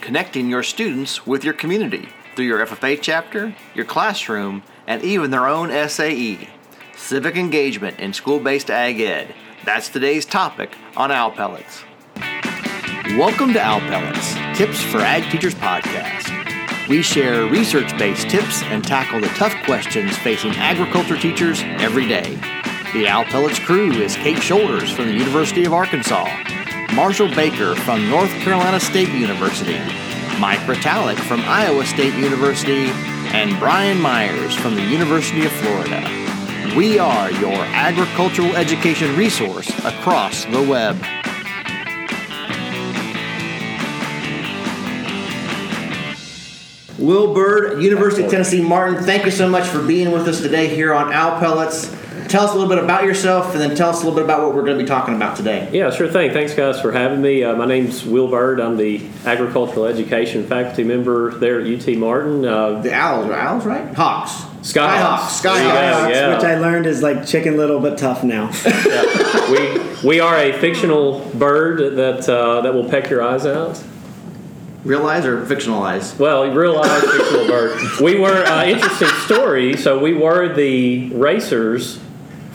[0.00, 5.46] connecting your students with your community through your FFA chapter, your classroom, and even their
[5.46, 6.48] own SAE.
[6.96, 9.34] Civic engagement in school based ag ed.
[9.64, 11.84] That's today's topic on Owl Pellets.
[13.16, 16.88] Welcome to Owl Pellets, Tips for Ag Teachers podcast.
[16.88, 22.38] We share research based tips and tackle the tough questions facing agriculture teachers every day.
[22.92, 26.26] The Owl Pellets crew is Kate Shoulders from the University of Arkansas,
[26.94, 29.78] Marshall Baker from North Carolina State University,
[30.40, 32.86] Mike Retallick from Iowa State University,
[33.32, 36.02] and Brian Myers from the University of Florida.
[36.76, 40.96] We are your agricultural education resource across the web.
[46.98, 50.74] Will Bird, University of Tennessee Martin, thank you so much for being with us today
[50.74, 51.99] here on Owl Pellets.
[52.30, 54.40] Tell us a little bit about yourself and then tell us a little bit about
[54.46, 55.68] what we're going to be talking about today.
[55.72, 56.32] Yeah, sure thing.
[56.32, 57.42] Thanks, guys, for having me.
[57.42, 58.60] Uh, my name's Will Bird.
[58.60, 62.44] I'm the agricultural education faculty member there at UT Martin.
[62.44, 63.92] Uh, The Owls are Owls, right?
[63.96, 64.30] Hawks.
[64.60, 65.42] Skyhawks.
[65.42, 65.42] Skyhawks.
[65.42, 66.10] There Skyhawks.
[66.10, 66.34] yeah.
[66.36, 68.52] Which I learned is like chicken little but tough now.
[69.50, 73.82] we we are a fictional bird that uh, that will peck your eyes out.
[74.84, 76.16] Real eyes or fictional eyes?
[76.16, 78.00] Well, real life fictional bird.
[78.00, 79.76] We were uh, interesting story.
[79.76, 81.98] So we were the racers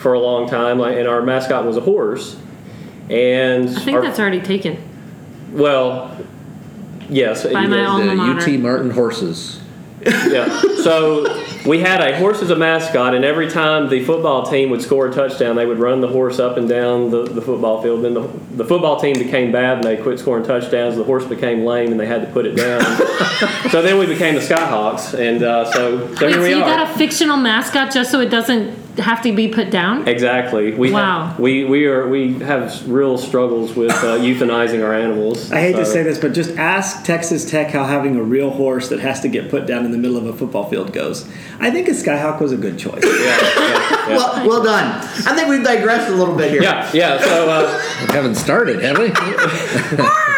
[0.06, 2.36] for a long time, like, and our mascot was a horse.
[3.10, 4.78] And I think our- that's already taken.
[5.52, 6.16] well,
[7.08, 7.42] yes.
[7.42, 7.88] By it my is.
[7.88, 8.48] alma mater.
[8.52, 9.58] UT Martin horses.
[10.04, 10.62] Yeah.
[10.84, 14.80] So we had a horse as a mascot, and every time the football team would
[14.80, 18.04] score a touchdown, they would run the horse up and down the, the football field.
[18.04, 20.94] Then the, the football team became bad, and they quit scoring touchdowns.
[20.94, 22.80] The horse became lame, and they had to put it down.
[23.72, 26.62] so then we became the Skyhawks, and uh, so, so Wait, here so we you
[26.62, 26.76] are.
[26.76, 30.06] got a fictional mascot just so it doesn't have to be put down?
[30.08, 30.72] Exactly.
[30.74, 31.26] We Wow.
[31.28, 35.50] Have, we we are we have real struggles with uh, euthanizing our animals.
[35.52, 38.88] I hate to say this, but just ask Texas Tech how having a real horse
[38.88, 41.28] that has to get put down in the middle of a football field goes.
[41.60, 43.02] I think a Skyhawk was a good choice.
[43.04, 44.16] Yeah, yeah, yeah.
[44.16, 44.84] Well, well done.
[45.26, 46.62] I think we've digressed a little bit here.
[46.62, 47.18] yeah, yeah.
[47.18, 49.08] So, uh, We haven't started, have we?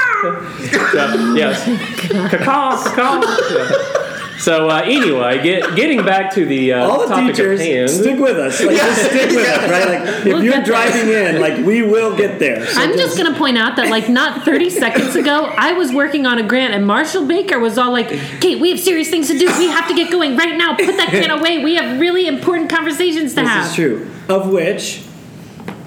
[0.92, 1.64] so yes,
[2.30, 4.04] cacaw, cacaw.
[4.38, 4.42] Yeah.
[4.44, 7.90] So uh, anyway, get, getting back to the uh, All the topic teachers, at hand.
[7.90, 8.62] stick with us.
[8.62, 9.88] Like, just stick with us, right?
[9.88, 10.74] Like, if We'll you're get there.
[10.74, 12.64] driving in, like, we will get there.
[12.66, 15.92] So I'm just going to point out that, like, not 30 seconds ago, I was
[15.92, 18.08] working on a grant, and Marshall Baker was all like,
[18.40, 19.46] Kate, we have serious things to do.
[19.58, 20.76] We have to get going right now.
[20.76, 21.62] Put that grant away.
[21.64, 23.66] We have really important conversations to This have.
[23.70, 24.10] is true.
[24.28, 25.02] Of which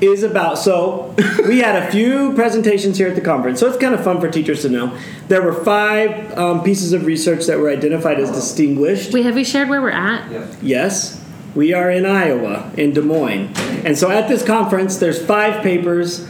[0.01, 1.15] is about so
[1.47, 4.29] we had a few presentations here at the conference, so it's kind of fun for
[4.29, 4.97] teachers to know.
[5.27, 9.13] There were five um, pieces of research that were identified as distinguished.
[9.13, 10.61] Wait, have we shared where we're at?
[10.63, 11.23] Yes,
[11.55, 13.53] we are in Iowa, in Des Moines.
[13.85, 16.27] And so at this conference, there's five papers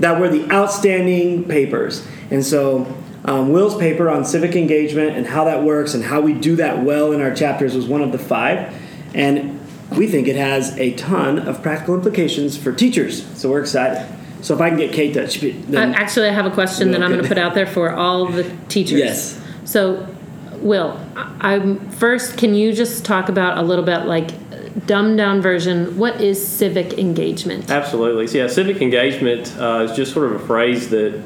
[0.00, 2.06] that were the outstanding papers.
[2.30, 2.92] And so
[3.24, 6.82] um, Will's paper on civic engagement and how that works and how we do that
[6.82, 8.74] well in our chapters was one of the five.
[9.14, 9.60] And
[9.96, 13.26] we think it has a ton of practical implications for teachers.
[13.38, 14.06] So we're excited.
[14.42, 17.02] So if I can get Kate to sp- Uh, actually, I have a question that
[17.02, 18.98] I'm going to put out there for all the teachers.
[18.98, 19.40] Yes.
[19.64, 20.06] So,
[20.60, 22.36] Will, I- I'm first.
[22.36, 24.30] Can you just talk about a little bit, like,
[24.86, 25.96] dumbed down version?
[25.96, 27.70] What is civic engagement?
[27.70, 28.26] Absolutely.
[28.26, 31.20] So, yeah, civic engagement uh, is just sort of a phrase that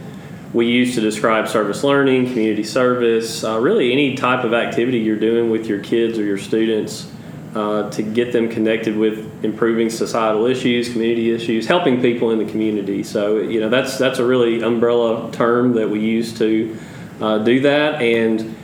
[0.53, 5.19] we use to describe service learning, community service, uh, really any type of activity you're
[5.19, 7.11] doing with your kids or your students
[7.55, 12.51] uh, to get them connected with improving societal issues, community issues, helping people in the
[12.51, 13.03] community.
[13.03, 16.79] So, you know, that's that's a really umbrella term that we use to
[17.21, 18.03] uh, do that.
[18.03, 18.57] And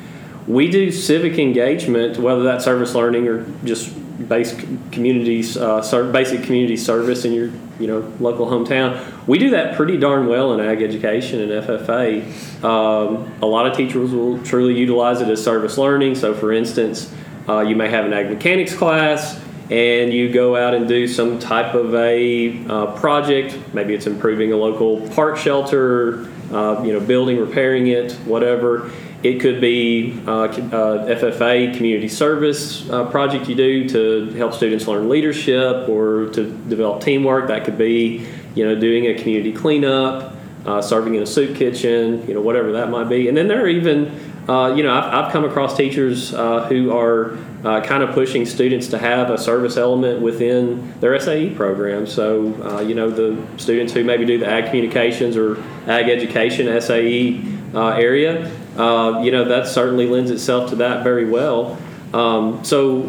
[0.47, 3.95] we do civic engagement, whether that's service learning or just
[4.29, 9.27] basic communities, uh, basic community service in your you know local hometown.
[9.27, 12.65] We do that pretty darn well in ag education and FFA.
[12.65, 16.15] Um, a lot of teachers will truly utilize it as service learning.
[16.17, 17.13] So, for instance,
[17.49, 19.41] uh, you may have an ag mechanics class.
[19.71, 23.59] And you go out and do some type of a uh, project.
[23.73, 28.91] Maybe it's improving a local park shelter, uh, you know, building, repairing it, whatever.
[29.23, 34.89] It could be uh, uh, FFA community service uh, project you do to help students
[34.89, 37.47] learn leadership or to develop teamwork.
[37.49, 40.35] That could be, you know, doing a community cleanup,
[40.83, 43.29] serving in a soup kitchen, you know, whatever that might be.
[43.29, 46.97] And then there are even, uh, you know, I've, I've come across teachers uh, who
[46.97, 52.07] are uh, kind of pushing students to have a service element within their SAE program.
[52.07, 56.81] So, uh, you know, the students who maybe do the ag communications or ag education
[56.81, 57.41] SAE
[57.73, 61.79] uh, area, uh, you know, that certainly lends itself to that very well.
[62.13, 63.03] Um, so,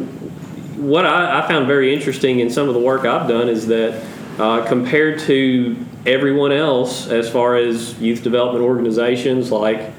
[0.76, 4.04] what I, I found very interesting in some of the work I've done is that
[4.68, 9.92] compared to everyone else, as far as youth development organizations like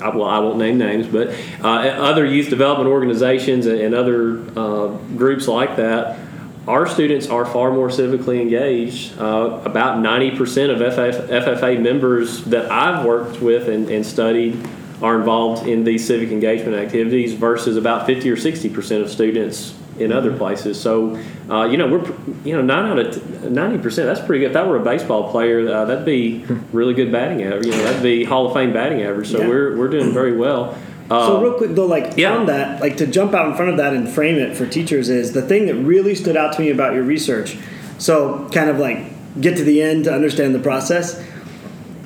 [0.00, 1.28] Well, I won't name names, but
[1.62, 4.86] uh, other youth development organizations and, other uh,
[5.16, 6.18] groups like that,
[6.66, 9.18] our students are far more civically engaged.
[9.18, 14.66] Uh, about 90% of FF, FFA members that I've worked with and, and studied
[15.02, 20.12] are involved in these civic engagement activities versus about 50 or 60% of students in
[20.12, 20.80] other places.
[20.80, 21.16] So,
[21.50, 22.04] uh, you know, we're
[22.44, 24.06] you know nine out of ninety percent.
[24.06, 24.46] That's pretty good.
[24.48, 27.66] If that were a baseball player, uh, that'd be really good batting average.
[27.66, 29.28] You know, that'd be Hall of Fame batting average.
[29.30, 29.48] So Yeah.
[29.48, 30.74] we're we're doing very well.
[31.10, 32.34] So Um, real quick though, like yeah.
[32.34, 35.10] on that, like to jump out in front of that and frame it for teachers
[35.10, 37.58] is the thing that really stood out to me about your research.
[37.98, 38.98] So kind of like
[39.40, 41.22] get to the end to understand the process.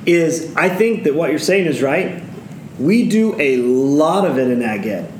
[0.05, 2.21] Is I think that what you're saying is right.
[2.79, 5.11] We do a lot of it in ag ed.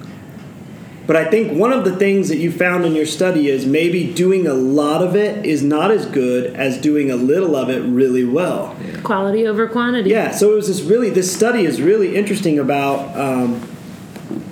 [1.08, 4.12] But I think one of the things that you found in your study is maybe
[4.12, 7.82] doing a lot of it is not as good as doing a little of it
[7.82, 8.76] really well.
[9.04, 10.10] Quality over quantity.
[10.10, 13.62] Yeah, so it was this really this study is really interesting about um,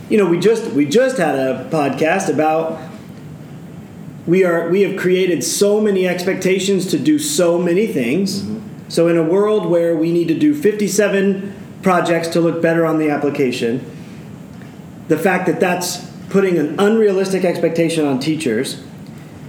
[0.10, 2.80] you know we just we just had a podcast about
[4.28, 8.46] we are we have created so many expectations to do so many things.
[8.90, 12.98] So in a world where we need to do 57 projects to look better on
[12.98, 13.86] the application,
[15.10, 18.84] the fact that that's putting an unrealistic expectation on teachers.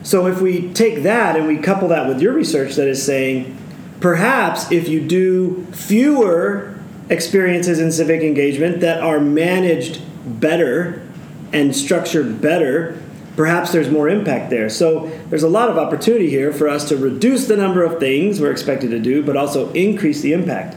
[0.03, 3.57] So if we take that and we couple that with your research that is saying
[4.01, 6.79] perhaps if you do fewer
[7.09, 10.03] experiences in civic engagement that are managed
[10.41, 11.09] better
[11.53, 13.01] and structured better,
[13.37, 14.69] perhaps there's more impact there.
[14.69, 18.41] So there's a lot of opportunity here for us to reduce the number of things
[18.41, 20.77] we're expected to do, but also increase the impact.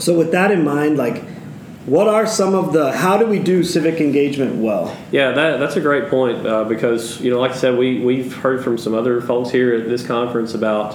[0.00, 1.22] So with that in mind, like
[1.86, 4.96] what are some of the how do we do civic engagement well?
[5.10, 8.34] Yeah, that, that's a great point uh, because you know, like I said, we we've
[8.34, 10.94] heard from some other folks here at this conference about,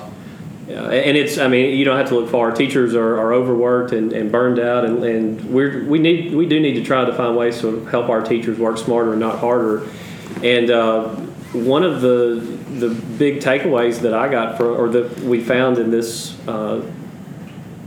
[0.69, 2.52] uh, and it's I mean you don't have to look far.
[2.52, 6.60] Teachers are, are overworked and, and burned out, and, and we're we need we do
[6.60, 9.88] need to try to find ways to help our teachers work smarter and not harder.
[10.44, 11.10] And uh,
[11.52, 15.90] one of the the big takeaways that I got from or that we found in
[15.92, 16.38] this.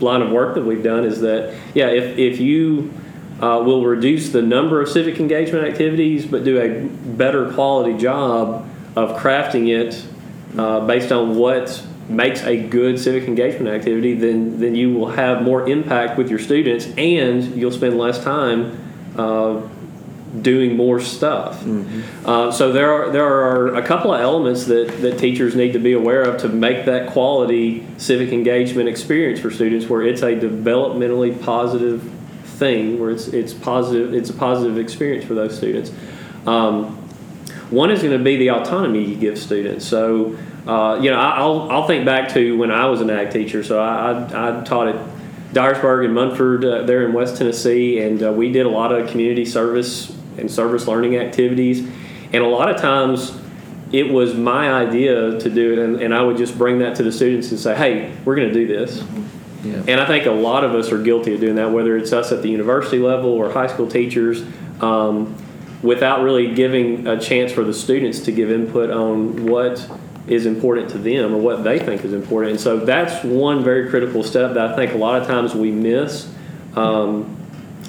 [0.00, 2.92] Line of work that we've done is that yeah if, if you
[3.40, 6.86] uh, will reduce the number of civic engagement activities but do a
[7.16, 10.04] better quality job of crafting it
[10.58, 15.42] uh, based on what makes a good civic engagement activity then then you will have
[15.42, 18.78] more impact with your students and you'll spend less time
[19.16, 19.60] uh,
[20.42, 21.64] doing more stuff.
[22.26, 25.78] Uh, so there are there are a couple of elements that, that teachers need to
[25.78, 30.34] be aware of to make that quality civic engagement experience for students, where it's a
[30.36, 32.02] developmentally positive
[32.44, 35.90] thing, where it's it's positive it's a positive experience for those students.
[36.46, 36.96] Um,
[37.70, 39.86] one is going to be the autonomy you give students.
[39.86, 40.36] So,
[40.66, 43.62] uh, you know, I- I'll, I'll think back to when I was an ag teacher.
[43.62, 44.96] So I, I, I taught at
[45.52, 49.10] Dyersburg and Munford uh, there in West Tennessee, and uh, we did a lot of
[49.10, 51.88] community service and service learning activities.
[52.32, 53.38] And a lot of times
[53.92, 57.02] it was my idea to do it, and, and I would just bring that to
[57.02, 59.02] the students and say, hey, we're going to do this.
[59.64, 59.82] Yeah.
[59.88, 62.30] And I think a lot of us are guilty of doing that, whether it's us
[62.30, 64.44] at the university level or high school teachers,
[64.80, 65.34] um,
[65.82, 69.90] without really giving a chance for the students to give input on what
[70.26, 72.52] is important to them or what they think is important.
[72.52, 75.70] And so that's one very critical step that I think a lot of times we
[75.70, 76.30] miss
[76.76, 77.37] um,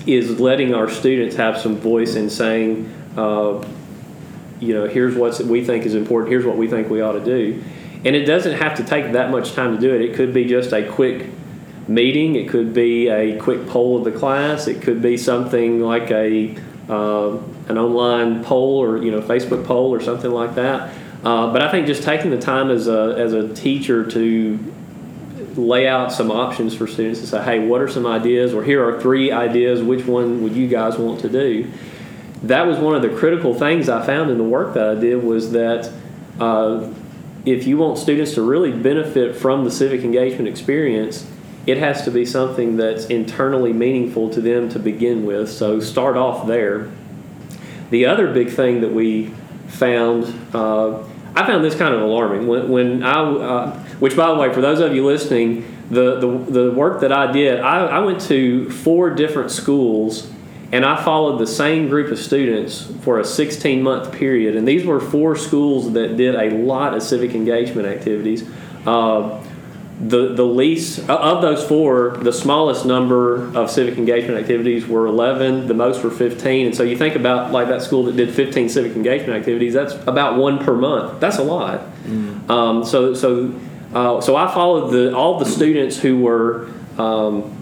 [0.06, 3.66] is letting our students have some voice in saying, uh,
[4.60, 7.24] you know, here's what we think is important, here's what we think we ought to
[7.24, 7.64] do.
[8.06, 10.02] And it doesn't have to take that much time to do it.
[10.02, 11.30] It could be just a quick
[11.88, 16.12] meeting, it could be a quick poll of the class, it could be something like
[16.12, 16.56] a
[16.88, 20.94] uh, an online poll or you know Facebook poll or something like that.
[21.24, 24.74] Uh, but I think just taking the time as a as a teacher to
[25.58, 28.54] lay out some options for students to say, hey, what are some ideas?
[28.54, 29.82] Or here are three ideas.
[29.82, 31.72] Which one would you guys want to do?
[32.44, 35.24] That was one of the critical things I found in the work that I did
[35.24, 35.92] was that
[36.40, 36.90] uh,
[37.46, 41.30] if you want students to really benefit from the civic engagement experience,
[41.66, 45.52] it has to be something that's internally meaningful to them to begin with.
[45.52, 46.90] So start off there.
[47.90, 49.34] The other big thing that we
[49.68, 51.04] found, uh,
[51.40, 54.60] I found this kind of alarming when, when I, uh, which by the way, for
[54.60, 58.70] those of you listening, the, the, the work that I did, I, I went to
[58.70, 60.30] four different schools
[60.74, 64.58] and I followed the same group of students for a 16 month period.
[64.58, 68.48] And these were four schools that did a lot of civic engagement activities.
[68.86, 69.42] Uh,
[70.00, 75.68] the, the least of those four, the smallest number of civic engagement activities were 11.
[75.68, 76.68] The most were 15.
[76.68, 79.74] And so you think about like that school that did 15 civic engagement activities.
[79.74, 81.20] That's about one per month.
[81.20, 81.82] That's a lot.
[82.50, 83.54] Um, so so
[83.94, 87.58] uh, so I followed the all the students who were um,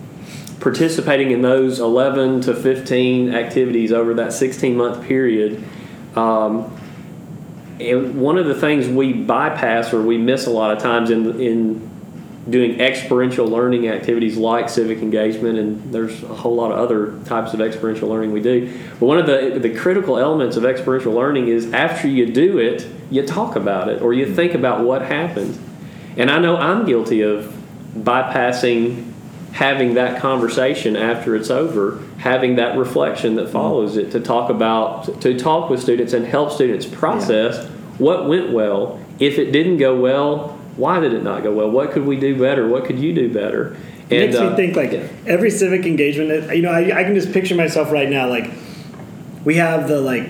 [0.60, 5.64] participating in those 11 to 15 activities over that 16 month period.
[6.16, 6.72] Um,
[7.80, 11.40] and one of the things we bypass or we miss a lot of times in,
[11.40, 11.97] in
[12.50, 17.54] doing experiential learning activities like civic engagement, and there's a whole lot of other types
[17.54, 18.72] of experiential learning we do.
[19.00, 22.88] But one of the, the critical elements of experiential learning is after you do it,
[23.12, 24.36] you talk about it or you mm-hmm.
[24.36, 25.60] think about what happened.
[26.16, 27.54] And I know I'm guilty of
[27.96, 29.14] bypassing
[29.54, 33.54] having that conversation after it's over, having that reflection that mm-hmm.
[33.54, 38.52] follows it to talk about, to talk with students and help students process what went
[38.52, 39.00] well.
[39.20, 41.70] If it didn't go well, why did it not go well?
[41.70, 42.68] What could we do better?
[42.68, 43.76] What could you do better?
[44.10, 44.94] It makes uh, me think like
[45.26, 46.56] every civic engagement.
[46.56, 48.30] You know, I, I can just picture myself right now.
[48.30, 48.50] Like
[49.44, 50.30] we have the like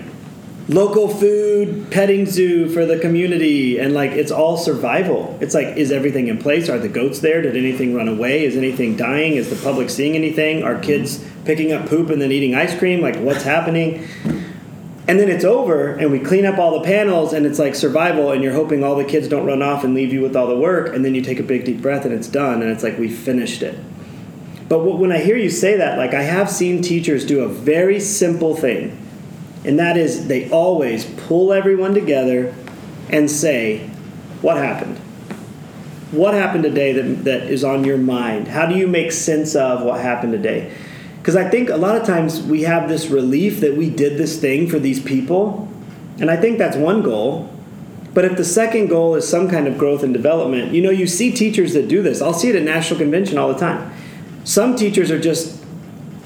[0.68, 5.38] local food petting zoo for the community, and like it's all survival.
[5.40, 6.68] It's like, is everything in place?
[6.68, 7.42] Are the goats there?
[7.42, 8.44] Did anything run away?
[8.44, 9.34] Is anything dying?
[9.34, 10.62] Is the public seeing anything?
[10.62, 13.00] Are kids picking up poop and then eating ice cream?
[13.00, 14.08] Like what's happening?
[15.08, 18.30] And then it's over, and we clean up all the panels, and it's like survival,
[18.30, 20.56] and you're hoping all the kids don't run off and leave you with all the
[20.58, 22.98] work, and then you take a big deep breath, and it's done, and it's like
[22.98, 23.78] we finished it.
[24.68, 27.48] But wh- when I hear you say that, like I have seen teachers do a
[27.48, 28.98] very simple thing,
[29.64, 32.54] and that is they always pull everyone together
[33.08, 33.88] and say,
[34.42, 34.98] What happened?
[36.10, 38.48] What happened today that, that is on your mind?
[38.48, 40.74] How do you make sense of what happened today?
[41.18, 44.40] Because I think a lot of times we have this relief that we did this
[44.40, 45.68] thing for these people,
[46.20, 47.52] and I think that's one goal.
[48.14, 51.06] But if the second goal is some kind of growth and development, you know, you
[51.06, 52.22] see teachers that do this.
[52.22, 53.92] I'll see it at national convention all the time.
[54.44, 55.62] Some teachers are just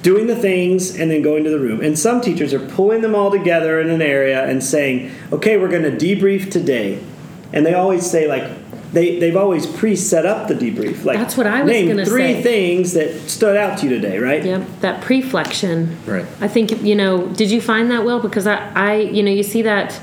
[0.03, 1.81] doing the things and then going to the room.
[1.81, 5.69] And some teachers are pulling them all together in an area and saying, okay, we're
[5.69, 7.03] going to debrief today.
[7.53, 8.51] And they always say, like,
[8.93, 11.05] they, they've always pre set up the debrief.
[11.05, 14.19] Like, That's what I was name gonna three things that stood out to you today,
[14.19, 14.45] right?
[14.45, 15.97] Yep, that preflection.
[16.07, 16.27] Right.
[16.41, 17.27] I think you know.
[17.29, 18.21] Did you find that well?
[18.21, 20.01] Because I, I, you know, you see that.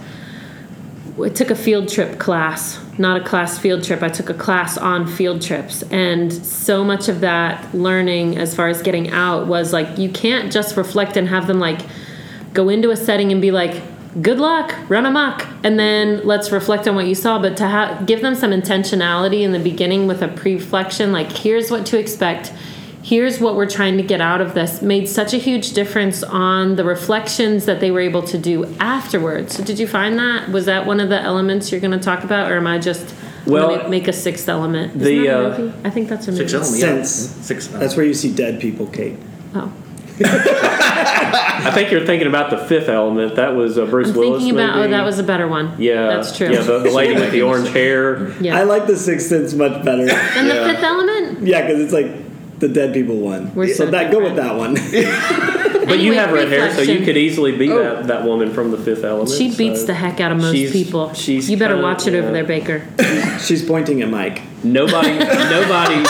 [1.21, 4.01] I took a field trip class, not a class field trip.
[4.01, 8.69] I took a class on field trips, and so much of that learning, as far
[8.69, 11.81] as getting out, was like you can't just reflect and have them like
[12.53, 13.83] go into a setting and be like,
[14.21, 17.39] "Good luck, run amok," and then let's reflect on what you saw.
[17.39, 21.69] But to ha- give them some intentionality in the beginning with a preflection, like here's
[21.71, 22.51] what to expect
[23.01, 26.75] here's what we're trying to get out of this made such a huge difference on
[26.75, 29.55] the reflections that they were able to do afterwards.
[29.55, 30.49] So did you find that?
[30.49, 33.15] Was that one of the elements you're going to talk about, or am I just
[33.47, 34.95] Well, gonna make a sixth element?
[34.97, 35.73] Isn't the, that a uh.
[35.85, 36.47] I think that's a movie.
[36.47, 37.03] Six element, yeah.
[37.03, 37.45] Sense.
[37.45, 37.67] Six.
[37.67, 39.17] That's where you see dead people, Kate.
[39.55, 39.71] Oh,
[41.33, 43.35] I think you're thinking about the fifth element.
[43.35, 44.75] That was a Bruce I'm Willis thinking about.
[44.77, 44.87] movie.
[44.87, 45.75] Oh, that was a better one.
[45.81, 46.51] yeah, that's true.
[46.51, 48.31] Yeah, the, the lady with the orange hair.
[48.41, 48.57] Yeah.
[48.57, 50.05] I like the Sixth Sense much better.
[50.05, 50.63] than Yeah.
[50.67, 51.41] the fifth element.
[51.47, 53.53] yeah, because it's like the dead people one.
[53.55, 54.75] We're so so that go with that one.
[55.89, 57.81] But you have red hair, so you could easily be Oh.
[57.81, 59.31] that, that woman from the Fifth Element.
[59.31, 61.13] She beats so the heck out of most she's- people.
[61.13, 62.83] she's you better kinda- watch it over there, Baker.
[63.39, 64.43] She's pointing at Mike.
[64.63, 66.03] Nobody, nobody,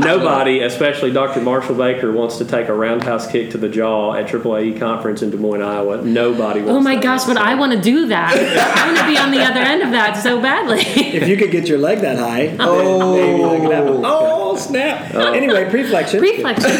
[0.00, 1.40] nobody, especially Dr.
[1.40, 5.30] Marshall Baker, wants to take a roundhouse kick to the jaw at AAAE conference in
[5.30, 6.02] Des Moines, Iowa.
[6.02, 6.72] Nobody wants.
[6.72, 8.32] Oh my gosh, but I want to do that.
[8.34, 10.80] I want to be on the other end of that so badly.
[11.18, 14.02] If you could get your leg that high, oh, maybe that could happen.
[14.04, 15.14] Oh, snap.
[15.14, 16.20] Anyway, preflection.
[16.20, 16.70] Reflection.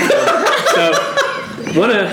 [0.74, 0.92] so
[1.74, 2.08] one of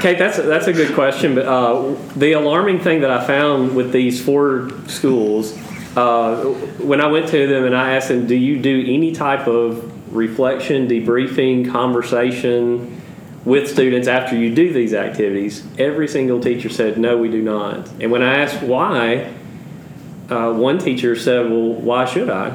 [0.00, 1.34] Kate, that's that's a good question.
[1.34, 5.56] But uh, the alarming thing that I found with these four schools,
[5.96, 6.44] uh,
[6.78, 9.92] when I went to them and I asked them, "Do you do any type of
[10.16, 13.00] reflection, debriefing, conversation
[13.44, 17.88] with students after you do these activities?" Every single teacher said, "No, we do not."
[18.00, 19.26] And when I asked why,
[20.30, 22.52] uh, one teacher said, "Well, why should I?"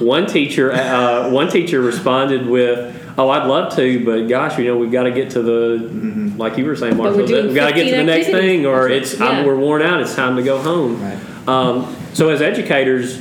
[0.00, 4.76] One teacher, uh, one teacher responded with, "Oh, I'd love to, but gosh, you know,
[4.76, 5.90] we've got to get to the,
[6.36, 8.50] like you were saying, we're Marshall, doing we've got to get to the next activities.
[8.62, 9.26] thing, or it's Yeah.
[9.26, 10.00] I'm, we're worn out.
[10.00, 11.48] It's time to go home." Right.
[11.48, 13.20] Um, so, as educators,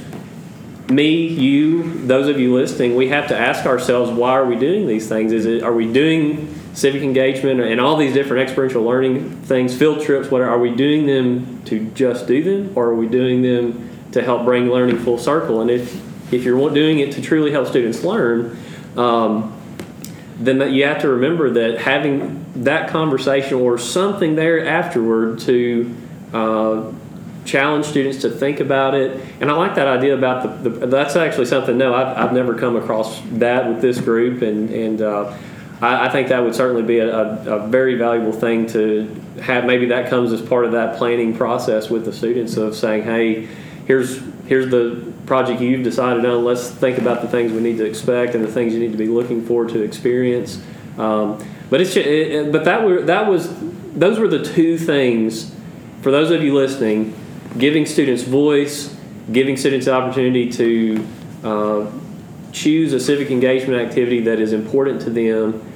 [0.93, 4.87] me, you, those of you listening, we have to ask ourselves, why are we doing
[4.87, 5.31] these things?
[5.31, 10.01] Is it are we doing civic engagement and all these different experiential learning things, field
[10.01, 10.51] trips, whatever?
[10.51, 14.45] Are we doing them to just do them, or are we doing them to help
[14.45, 15.61] bring learning full circle?
[15.61, 16.01] And if
[16.33, 18.57] if you're doing it to truly help students learn,
[18.97, 19.55] um,
[20.37, 25.95] then that you have to remember that having that conversation or something there afterward to
[26.33, 26.91] uh,
[27.45, 29.21] challenge students to think about it.
[29.41, 32.55] And I like that idea about the, the that's actually something, no, I've, I've never
[32.55, 34.41] come across that with this group.
[34.41, 35.37] And, and uh,
[35.81, 39.07] I, I think that would certainly be a, a, a very valuable thing to
[39.41, 39.65] have.
[39.65, 43.47] Maybe that comes as part of that planning process with the students of saying, hey,
[43.85, 46.43] here's here's the project you've decided on.
[46.43, 48.97] Let's think about the things we need to expect and the things you need to
[48.97, 50.61] be looking forward to experience.
[50.97, 53.49] Um, but it's it, it, but that were that was
[53.93, 55.53] those were the two things
[56.03, 57.15] for those of you listening,
[57.57, 58.95] giving students voice,
[59.31, 61.07] giving students the opportunity to
[61.43, 61.91] uh,
[62.51, 65.69] choose a civic engagement activity that is important to them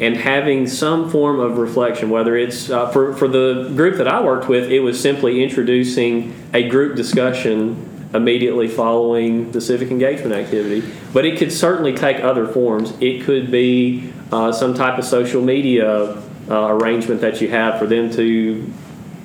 [0.00, 4.22] and having some form of reflection, whether it's uh, for, for the group that I
[4.22, 10.88] worked with, it was simply introducing a group discussion immediately following the civic engagement activity.
[11.12, 12.92] But it could certainly take other forms.
[13.00, 17.86] It could be uh, some type of social media uh, arrangement that you have for
[17.86, 18.72] them to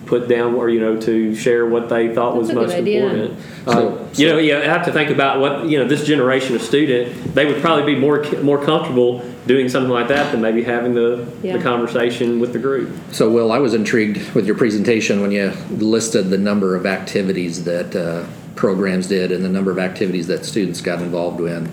[0.10, 3.04] put down or you know to share what they thought That's was most idea.
[3.06, 3.40] important.
[3.66, 5.88] So- Uh, you know, you have to think about what you know.
[5.88, 10.32] This generation of student, they would probably be more more comfortable doing something like that
[10.32, 11.58] than maybe having the, Yeah.
[11.58, 12.90] the conversation with the group.
[13.12, 17.64] So, Will, I was intrigued with your presentation when you listed the number of activities
[17.64, 18.24] that uh,
[18.56, 21.70] programs did and the number of activities that students got involved in.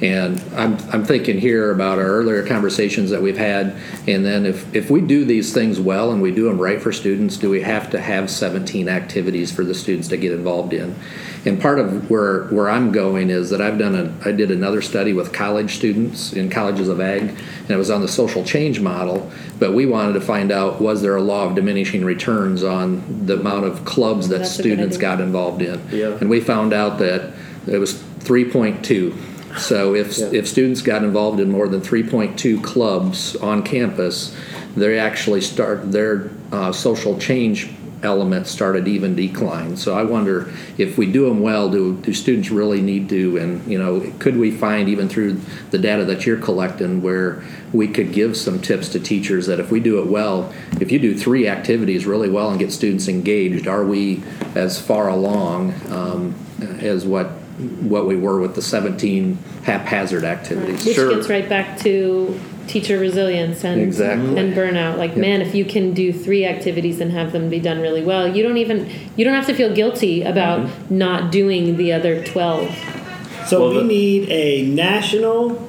[0.00, 3.76] And I'm, I'm thinking here about our earlier conversations that we've had.
[4.08, 6.90] And then, if, if we do these things well and we do them right for
[6.90, 10.96] students, do we have to have 17 activities for the students to get involved in?
[11.44, 14.82] And part of where, where I'm going is that I've done a, I did another
[14.82, 18.80] study with college students in colleges of ag, and it was on the social change
[18.80, 19.30] model.
[19.58, 23.38] But we wanted to find out was there a law of diminishing returns on the
[23.38, 25.80] amount of clubs that That's students got involved in?
[25.90, 26.16] Yeah.
[26.20, 27.34] And we found out that
[27.66, 29.29] it was 3.2.
[29.58, 30.30] So if, Yeah.
[30.32, 34.34] if students got involved in more than 3.2 clubs on campus,
[34.76, 37.68] they actually start their uh, social change
[38.02, 39.76] element started even decline.
[39.76, 43.36] So I wonder if we do them well, do, do students really need to?
[43.36, 45.40] And you know, could we find even through
[45.70, 47.42] the data that you're collecting where
[47.72, 50.98] we could give some tips to teachers that if we do it well, if you
[50.98, 54.22] do three activities really well and get students engaged, are we
[54.54, 56.34] as far along um,
[56.80, 60.84] as what what we were with the 17 haphazard activities?
[60.84, 64.38] Which gets right back to teacher resilience and Exactly.
[64.38, 64.96] and burnout.
[64.96, 65.22] Like, Yeah.
[65.22, 68.42] man, if you can do three activities and have them be done really well, you
[68.42, 70.98] don't even you don't have to feel guilty about Mm-hmm.
[70.98, 72.68] not doing the other twelve.
[73.46, 75.66] So Well, we the- need a national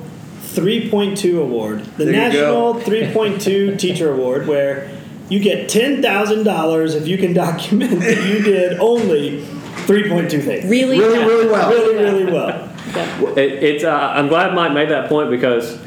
[0.54, 1.84] 3.2 award.
[1.97, 4.89] The There national 3.2 teacher award where
[5.30, 9.45] you get $10,000 if you can document that you did only
[9.88, 10.65] 3.2 things.
[10.65, 11.26] Really, Really, yeah.
[11.26, 11.70] really well.
[11.70, 12.70] Really, really well.
[12.94, 13.30] Yeah.
[13.38, 13.84] It, it's.
[13.84, 15.80] Uh, I'm glad Mike made that point because,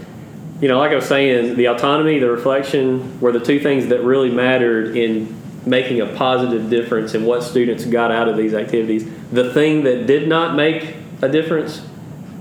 [0.61, 4.03] you know, like I was saying, the autonomy, the reflection were the two things that
[4.03, 5.35] really mattered in
[5.67, 9.09] making a positive difference in what students got out of these activities.
[9.33, 11.83] The thing that did not make a difference,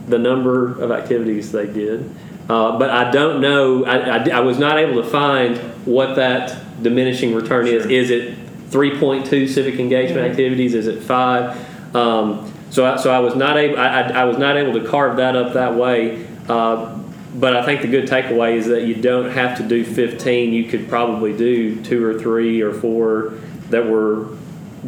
[0.08, 2.14] the number of activities they did.
[2.50, 3.86] Uh, but I don't know.
[3.86, 7.86] I, I, I was not able to find what that diminishing return is.
[7.86, 8.38] Is it
[8.74, 10.74] 3.2 civic engagement activities?
[10.74, 11.96] Is at five?
[11.96, 13.78] Um, so, I, so I was not able.
[13.78, 16.28] I, I, was not able to carve that up that way.
[16.50, 16.98] Uh,
[17.36, 20.54] but I think the good takeaway is that you don't have to do 15.
[20.54, 23.36] You could probably do two or three or four
[23.70, 24.38] that were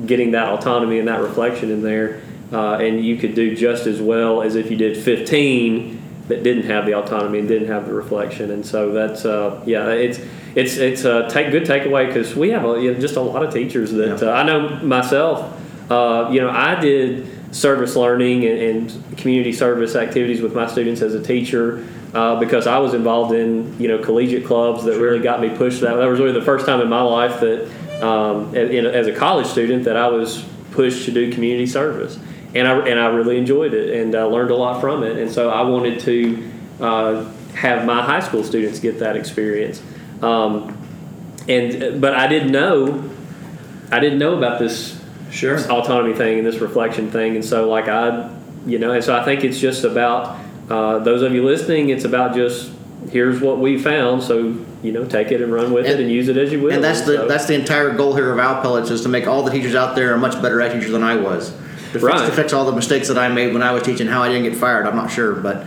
[0.05, 2.21] getting that autonomy and that reflection in there.
[2.51, 6.63] Uh, and you could do just as well as if you did 15 that didn't
[6.63, 8.51] have the autonomy and didn't have the reflection.
[8.51, 10.19] And so that's uh, yeah, it's
[10.55, 13.43] it's it's a take good takeaway because we have a, you know, just a lot
[13.43, 14.29] of teachers that Yeah.
[14.29, 15.61] uh, I know myself.
[15.91, 21.01] Uh, you know, I did service learning and, and community service activities with my students
[21.01, 21.85] as a teacher.
[22.13, 25.81] Uh, because I was involved in you know collegiate clubs that really got me pushed
[25.81, 27.69] that that was really the first time in my life that
[28.01, 32.17] um, in, as a college student that I was pushed to do community service
[32.53, 35.29] and I and I really enjoyed it and uh, learned a lot from it and
[35.29, 39.81] so I wanted to uh, have my high school students get that experience
[40.21, 40.77] um,
[41.47, 43.09] and but I didn't know
[43.91, 45.01] I didn't know about this
[45.31, 45.57] Sure.
[45.59, 48.29] autonomy thing and this reflection thing and so like I
[48.65, 50.37] you know and so I think it's just about
[50.69, 52.71] uh, those of you listening it's about just
[53.11, 56.11] here's what we found so you know take it and run with it And- and
[56.11, 58.39] use it as you will And that's the so- that's the entire goal here of
[58.39, 60.91] Owl Pellets is to make all the teachers out there a much better ag teachers
[60.91, 61.49] than I was.
[61.49, 62.25] To fix, Right.
[62.25, 64.07] to fix all the mistakes that I made when I was teaching.
[64.07, 65.33] How I didn't get fired, I'm not sure.
[65.33, 65.65] But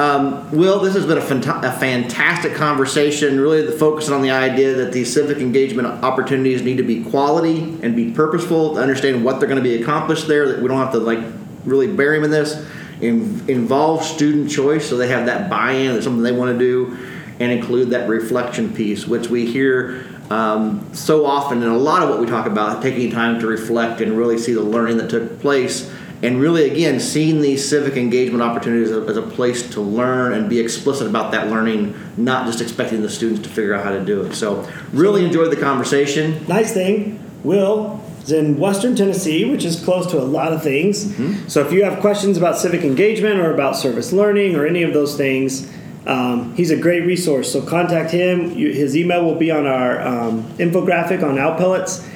[0.00, 3.38] um, Will, this has been a, a fantastic conversation.
[3.38, 7.78] Really, the focusing on the idea that these civic engagement opportunities need to be quality
[7.82, 8.74] and be purposeful.
[8.74, 10.48] To understand what they're going to be accomplished there.
[10.48, 11.18] That we don't have to like
[11.66, 12.66] really bury them in this.
[13.02, 15.92] In, involve student choice so they have that buy-in.
[15.92, 16.96] That's something they want to do
[17.38, 22.08] and include that reflection piece, which we hear um, so often in a lot of
[22.08, 25.40] what we talk about, taking time to reflect and really see the learning that took
[25.40, 25.90] place.
[26.22, 30.60] And really, again, seeing these civic engagement opportunities as a, place to learn and be
[30.60, 34.22] explicit about that learning, not just expecting the students to figure out how to do
[34.22, 34.34] it.
[34.34, 36.44] So, really enjoyed the conversation.
[36.46, 41.14] Nice thing, Will, is in Western Tennessee, which is close to a lot of things.
[41.50, 44.92] So if you have questions about civic engagement or about service learning or any of
[44.92, 45.70] those things,
[46.06, 47.52] um, he's a great resource.
[47.52, 48.50] So contact him.
[48.50, 52.06] His email will be on our um, infographic on Owl Pellets.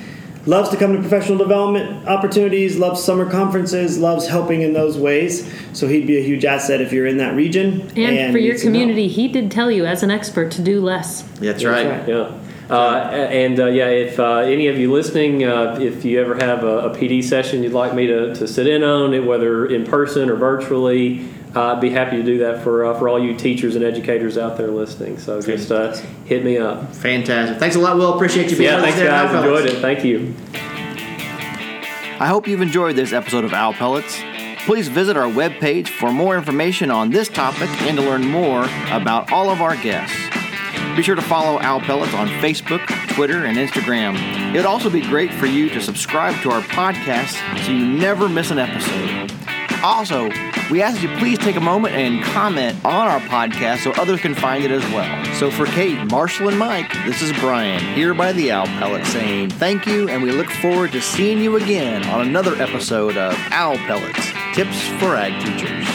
[0.47, 5.51] Loves to come to professional development opportunities, loves summer conferences, loves helping in those ways.
[5.73, 7.81] So he'd be a huge asset if you're in that region.
[7.97, 8.83] And, for your need some help.
[8.83, 11.23] community, he did tell you as an expert to do less.
[11.41, 11.89] That's right.
[11.89, 12.09] right.
[12.09, 12.39] Yeah.
[12.69, 16.65] Uh, and uh, yeah, if uh, any of you listening, uh, if you ever have
[16.65, 19.85] a, a PD session you'd like me to, to sit in on, it, whether in
[19.85, 23.77] person or virtually, I'd be happy to do that for uh, for all you teachers
[23.77, 25.19] and educators out there listening.
[25.19, 26.93] So just uh, hit me up.
[26.97, 27.59] Fantastic.
[27.59, 28.15] Thanks a lot, Will.
[28.15, 29.35] Appreciate you being Yeah, with us thanks there guys.
[29.35, 29.81] Owl Enjoyed it.
[29.81, 30.35] Thank you.
[32.21, 34.21] I hope you've enjoyed this episode of Owl Pellets.
[34.67, 39.31] Please visit our webpage for more information on this topic and to learn more about
[39.31, 40.17] all of our guests.
[40.97, 44.17] Be sure to follow Owl Pellets on Facebook, Twitter, and Instagram.
[44.55, 48.29] It would also be great for you to subscribe to our podcast so you never
[48.29, 49.33] miss an episode.
[49.85, 50.31] Also,
[50.71, 54.19] we ask that you please take a moment and comment on our podcast so others
[54.19, 55.25] can find it as well.
[55.35, 59.51] So for Kate, Marshall, and Mike, this is Brian here by the Owl Pellet saying
[59.51, 63.77] thank you, and we look forward to seeing you again on another episode of Owl
[63.77, 65.94] Pellets Tips for Ag Teachers.